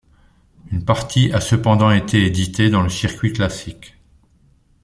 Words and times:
Une 0.71 0.83
partie 0.83 1.31
a 1.31 1.39
cependant 1.39 1.91
été 1.91 2.25
éditée 2.25 2.71
dans 2.71 2.81
le 2.81 2.89
circuit 2.89 3.33
classique. 3.33 3.97